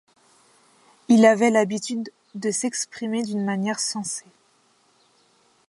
[1.09, 4.25] Il avait l'habitude de s'exprimer d'une manière sensée.